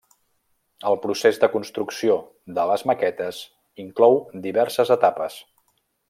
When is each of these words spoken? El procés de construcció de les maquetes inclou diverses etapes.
El 0.91 0.95
procés 1.03 1.37
de 1.43 1.49
construcció 1.55 2.15
de 2.57 2.65
les 2.71 2.85
maquetes 2.91 3.43
inclou 3.87 4.17
diverses 4.47 4.97
etapes. 5.01 5.37